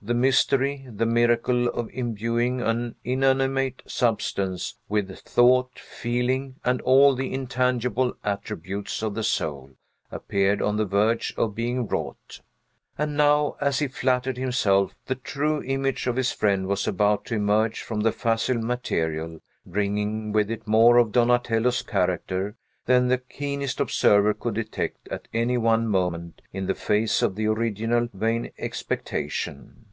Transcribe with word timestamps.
The 0.00 0.14
mystery, 0.14 0.86
the 0.88 1.06
miracle, 1.06 1.66
of 1.66 1.90
imbuing 1.92 2.60
an 2.60 2.94
inanimate 3.02 3.82
substance 3.88 4.76
with 4.88 5.18
thought, 5.22 5.76
feeling, 5.76 6.54
and 6.64 6.80
all 6.82 7.16
the 7.16 7.34
intangible 7.34 8.14
attributes 8.22 9.02
of 9.02 9.16
the 9.16 9.24
soul, 9.24 9.72
appeared 10.12 10.62
on 10.62 10.76
the 10.76 10.84
verge 10.84 11.34
of 11.36 11.56
being 11.56 11.88
wrought. 11.88 12.40
And 12.96 13.16
now, 13.16 13.56
as 13.60 13.80
he 13.80 13.88
flattered 13.88 14.36
himself, 14.36 14.94
the 15.06 15.16
true 15.16 15.64
image 15.64 16.06
of 16.06 16.14
his 16.14 16.30
friend 16.30 16.68
was 16.68 16.86
about 16.86 17.24
to 17.26 17.34
emerge 17.34 17.82
from 17.82 18.02
the 18.02 18.12
facile 18.12 18.62
material, 18.62 19.40
bringing 19.66 20.30
with 20.30 20.48
it 20.48 20.68
more 20.68 20.98
of 20.98 21.10
Donatello's 21.10 21.82
character 21.82 22.54
than 22.86 23.08
the 23.08 23.18
keenest 23.18 23.80
observer 23.80 24.32
could 24.32 24.54
detect 24.54 25.08
at 25.08 25.26
any 25.34 25.58
one 25.58 25.88
moment 25.88 26.40
in 26.52 26.66
the 26.66 26.74
face 26.76 27.20
of 27.20 27.34
the 27.34 27.46
original 27.48 28.08
Vain 28.14 28.52
expectation! 28.58 29.86